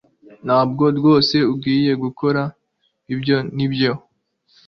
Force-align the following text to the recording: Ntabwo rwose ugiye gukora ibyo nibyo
Ntabwo 0.45 0.83
rwose 0.97 1.35
ugiye 1.53 1.91
gukora 2.03 2.41
ibyo 3.13 3.37
nibyo 3.55 3.91